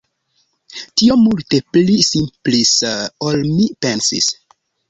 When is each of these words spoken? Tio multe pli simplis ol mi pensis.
Tio 1.01 1.17
multe 1.25 1.59
pli 1.77 1.99
simplis 2.09 2.75
ol 3.29 3.47
mi 3.53 3.71
pensis. 3.87 4.33